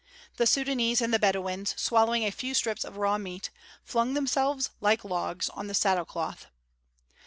[0.37, 3.51] The Sudânese and the Bedouins, swallowing a few strips of raw meat,
[3.83, 6.47] flung themselves, like logs, on the saddle cloth.